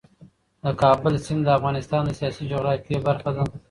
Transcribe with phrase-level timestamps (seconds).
[0.63, 3.43] د کابل سیند د افغانستان د سیاسي جغرافیې برخه ده.